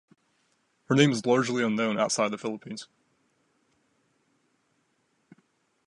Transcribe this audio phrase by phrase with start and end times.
[0.85, 2.87] Her name is largely unknown outside of the Philippines.